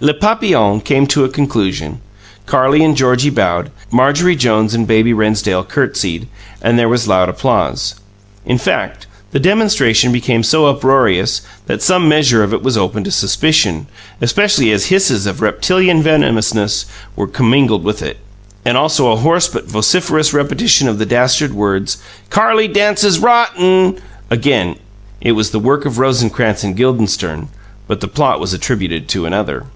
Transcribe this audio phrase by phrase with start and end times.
[0.00, 2.00] "Les Papillons" came to a conclusion.
[2.44, 6.26] Carlie and Georgie bowed; Marjorie Jones and Baby Rennsdale curtesied,
[6.60, 7.94] and there was loud applause.
[8.44, 13.12] In fact, the demonstration became so uproarious that some measure of it was open to
[13.12, 13.86] suspicion,
[14.20, 18.18] especially as hisses of reptilian venomousness were commingled with it,
[18.64, 24.74] and also a hoarse but vociferous repetition of the dastard words, "Carrie dances ROTTEN!" Again
[25.20, 27.50] it was the work of Rosencrantz and Guildenstern;
[27.86, 29.66] but the plot was attributed to another.